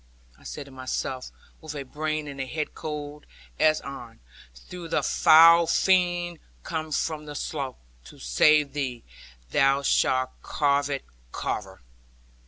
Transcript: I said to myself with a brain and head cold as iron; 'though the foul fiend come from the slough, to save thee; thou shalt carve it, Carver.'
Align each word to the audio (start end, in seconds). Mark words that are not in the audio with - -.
I 0.35 0.45
said 0.45 0.65
to 0.65 0.71
myself 0.71 1.29
with 1.61 1.75
a 1.75 1.83
brain 1.83 2.27
and 2.27 2.41
head 2.41 2.73
cold 2.73 3.27
as 3.59 3.81
iron; 3.81 4.19
'though 4.71 4.87
the 4.87 5.03
foul 5.03 5.67
fiend 5.67 6.39
come 6.63 6.91
from 6.91 7.27
the 7.27 7.35
slough, 7.35 7.75
to 8.05 8.17
save 8.17 8.73
thee; 8.73 9.03
thou 9.51 9.83
shalt 9.83 10.31
carve 10.41 10.89
it, 10.89 11.05
Carver.' 11.31 11.81